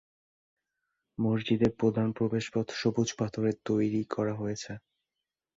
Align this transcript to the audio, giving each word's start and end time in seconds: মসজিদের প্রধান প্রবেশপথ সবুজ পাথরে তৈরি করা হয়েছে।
মসজিদের 1.17 1.71
প্রধান 1.79 2.07
প্রবেশপথ 2.11 2.67
সবুজ 2.75 3.09
পাথরে 3.19 3.51
তৈরি 3.65 4.01
করা 4.13 4.33
হয়েছে। 4.35 4.71